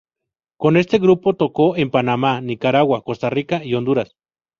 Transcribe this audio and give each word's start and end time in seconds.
Con 0.57 0.77
este 0.77 0.97
grupo 0.97 1.35
tocó 1.35 1.77
en 1.77 1.91
Panamá, 1.91 2.41
Nicaragua, 2.41 3.03
Costa 3.03 3.29
Rica, 3.29 3.63
y 3.63 3.75
Honduras. 3.75 4.15